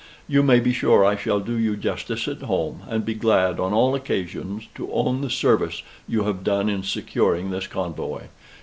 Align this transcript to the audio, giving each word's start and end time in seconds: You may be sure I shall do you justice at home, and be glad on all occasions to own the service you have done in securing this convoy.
You 0.27 0.41
may 0.41 0.59
be 0.59 0.73
sure 0.73 1.05
I 1.05 1.15
shall 1.15 1.39
do 1.41 1.55
you 1.55 1.75
justice 1.77 2.27
at 2.27 2.41
home, 2.41 2.81
and 2.87 3.05
be 3.05 3.13
glad 3.13 3.59
on 3.59 3.71
all 3.71 3.93
occasions 3.93 4.67
to 4.73 4.91
own 4.91 5.21
the 5.21 5.29
service 5.29 5.83
you 6.07 6.23
have 6.23 6.43
done 6.43 6.69
in 6.69 6.81
securing 6.81 7.51
this 7.51 7.67
convoy. 7.67 8.21